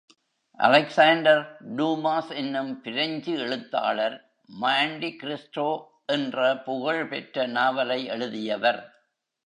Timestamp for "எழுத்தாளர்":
3.39-4.17